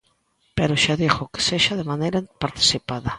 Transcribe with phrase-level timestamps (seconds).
[0.57, 3.09] Pero, xa digo, que sexa de maneira participada.